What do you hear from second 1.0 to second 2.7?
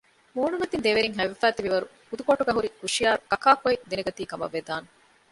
ހައިވެފައި ތިބި ވަރު ހުދުކޯޓުގައި ހުރި